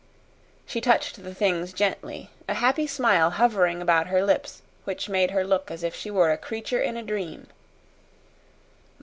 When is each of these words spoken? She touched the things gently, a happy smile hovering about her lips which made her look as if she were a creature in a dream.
She 0.65 0.81
touched 0.81 1.21
the 1.23 1.35
things 1.35 1.73
gently, 1.73 2.31
a 2.49 2.55
happy 2.55 2.87
smile 2.87 3.29
hovering 3.29 3.83
about 3.83 4.07
her 4.07 4.25
lips 4.25 4.63
which 4.83 5.09
made 5.09 5.29
her 5.29 5.43
look 5.43 5.69
as 5.69 5.83
if 5.83 5.93
she 5.93 6.09
were 6.09 6.31
a 6.31 6.39
creature 6.39 6.81
in 6.81 6.97
a 6.97 7.03
dream. 7.03 7.45